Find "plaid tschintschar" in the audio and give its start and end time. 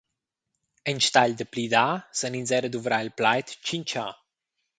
3.19-4.13